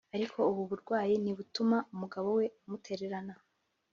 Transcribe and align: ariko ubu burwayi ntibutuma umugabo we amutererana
ariko 0.15 0.37
ubu 0.49 0.61
burwayi 0.69 1.13
ntibutuma 1.23 1.77
umugabo 1.93 2.27
we 2.37 2.45
amutererana 2.65 3.33